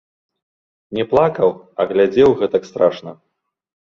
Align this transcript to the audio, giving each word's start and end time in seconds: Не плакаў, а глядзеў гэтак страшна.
Не 0.99 1.03
плакаў, 1.11 1.51
а 1.83 1.85
глядзеў 1.91 2.29
гэтак 2.39 2.63
страшна. 2.71 3.11